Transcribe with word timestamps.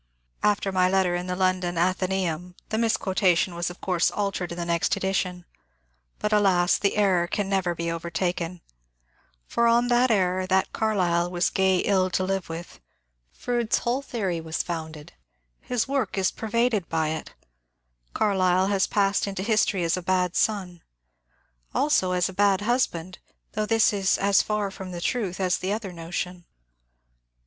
After 0.41 0.71
my 0.71 0.89
letter 0.89 1.13
in 1.13 1.27
the 1.27 1.35
London 1.35 1.75
^* 1.75 1.77
Atheneum" 1.79 2.55
the 2.69 2.79
mis 2.79 2.97
quotation 2.97 3.53
was 3.53 3.69
of 3.69 3.81
course 3.81 4.09
altered 4.09 4.51
in 4.51 4.57
the 4.57 4.65
next 4.65 4.95
edition, 4.95 5.45
but 6.17 6.33
alas, 6.33 6.79
the 6.79 6.97
error 6.97 7.27
can 7.27 7.47
never 7.47 7.75
be 7.75 7.91
overtaken. 7.91 8.61
For 9.45 9.67
on 9.67 9.89
that 9.89 10.09
error, 10.09 10.47
that 10.47 10.73
Carlyle 10.73 11.29
was 11.29 11.51
^^ 11.51 11.53
gay 11.53 11.81
ill 11.81 12.09
to 12.09 12.23
live 12.23 12.49
with," 12.49 12.79
Fronde's 13.31 13.77
whole 13.77 14.01
theory 14.01 14.41
was 14.41 14.63
founded; 14.63 15.13
his 15.59 15.87
work 15.87 16.17
is 16.17 16.31
pervaded 16.31 16.89
by 16.89 17.09
it. 17.09 17.35
Carlyle 18.15 18.69
has 18.69 18.87
passed 18.87 19.27
into 19.27 19.43
history 19.43 19.83
as 19.83 19.95
a 19.95 20.01
bad 20.01 20.35
son. 20.35 20.81
Also 21.75 22.13
as 22.13 22.27
a 22.27 22.33
bad 22.33 22.61
husband, 22.61 23.19
though 23.51 23.67
this 23.67 23.93
is 23.93 24.17
as 24.17 24.41
far 24.41 24.71
from 24.71 24.93
the 24.93 24.99
truth 25.01 25.39
as 25.39 25.59
the 25.59 25.71
other 25.71 25.93
notion. 25.93 26.45